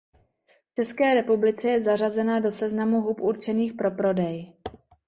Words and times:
V 0.71 0.73
České 0.75 1.13
republice 1.13 1.69
je 1.69 1.81
zařazena 1.81 2.39
do 2.39 2.51
seznamu 2.51 3.01
hub 3.01 3.21
určených 3.21 3.73
pro 3.73 3.91
prodej. 3.91 4.53